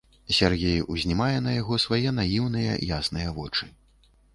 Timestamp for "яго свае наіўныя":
1.61-2.71